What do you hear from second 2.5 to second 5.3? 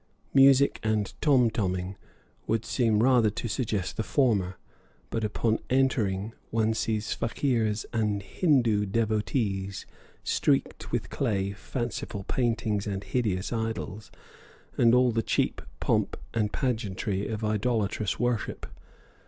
seem rather to suggest the former, but